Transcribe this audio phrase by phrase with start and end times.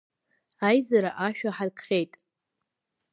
[0.67, 2.13] Аизара ашә аҳаркхьеит!